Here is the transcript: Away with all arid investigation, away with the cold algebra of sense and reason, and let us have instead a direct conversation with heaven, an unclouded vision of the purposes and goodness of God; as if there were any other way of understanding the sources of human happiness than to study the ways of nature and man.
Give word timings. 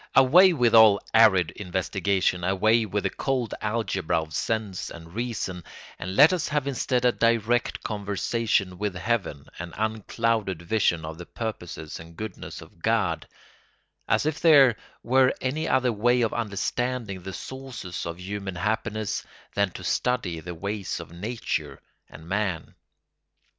Away 0.15 0.51
with 0.51 0.73
all 0.73 0.99
arid 1.13 1.51
investigation, 1.51 2.43
away 2.43 2.87
with 2.87 3.03
the 3.03 3.11
cold 3.11 3.53
algebra 3.61 4.19
of 4.19 4.33
sense 4.33 4.89
and 4.89 5.13
reason, 5.13 5.63
and 5.99 6.15
let 6.15 6.33
us 6.33 6.47
have 6.47 6.65
instead 6.65 7.05
a 7.05 7.11
direct 7.11 7.83
conversation 7.83 8.79
with 8.79 8.95
heaven, 8.95 9.45
an 9.59 9.75
unclouded 9.77 10.63
vision 10.63 11.05
of 11.05 11.19
the 11.19 11.27
purposes 11.27 11.99
and 11.99 12.17
goodness 12.17 12.61
of 12.61 12.81
God; 12.81 13.27
as 14.07 14.25
if 14.25 14.39
there 14.39 14.75
were 15.03 15.35
any 15.39 15.67
other 15.67 15.93
way 15.93 16.21
of 16.21 16.33
understanding 16.33 17.21
the 17.21 17.31
sources 17.31 18.03
of 18.03 18.19
human 18.19 18.55
happiness 18.55 19.23
than 19.53 19.69
to 19.73 19.83
study 19.83 20.39
the 20.39 20.55
ways 20.55 20.99
of 20.99 21.11
nature 21.11 21.79
and 22.09 22.27
man. 22.27 22.73